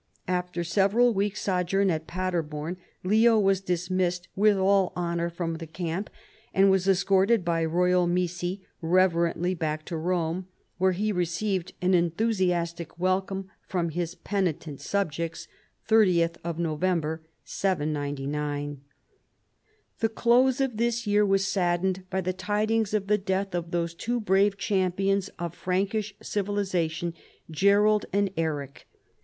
After 0.27 0.63
several 0.63 1.13
weeks' 1.13 1.43
sojourn 1.43 1.91
at 1.91 2.07
Paderborn, 2.07 2.77
Leo 3.03 3.37
was 3.37 3.61
dismissed 3.61 4.27
with 4.35 4.57
all 4.57 4.93
honor 4.95 5.29
from 5.29 5.57
the 5.57 5.67
camp 5.67 6.09
and 6.55 6.71
was 6.71 6.87
escorted 6.87 7.45
by 7.45 7.63
royal 7.63 8.07
missi 8.07 8.65
reverently 8.81 9.53
back 9.53 9.85
to 9.85 9.95
Rome, 9.97 10.47
where 10.79 10.93
he 10.93 11.11
received 11.11 11.73
an 11.83 11.93
enthusiastic 11.93 12.97
welcome 12.97 13.51
from 13.67 13.89
his 13.89 14.15
penitent 14.15 14.81
subjects 14.81 15.47
(30th 15.87 16.37
November, 16.57 17.21
799). 17.43 18.81
The 19.99 20.09
close 20.09 20.59
of 20.59 20.77
this 20.77 21.05
year 21.05 21.23
was 21.23 21.45
saddened 21.45 22.09
by 22.09 22.21
the 22.21 22.33
tidings 22.33 22.95
of 22.95 23.05
the 23.05 23.19
death 23.19 23.53
of 23.53 23.69
those 23.69 23.93
two 23.93 24.19
brave 24.19 24.57
champions 24.57 25.29
of 25.37 25.53
Prankish 25.55 26.15
civilization, 26.23 27.13
Gerold 27.51 28.07
and 28.11 28.31
Eric. 28.35 28.87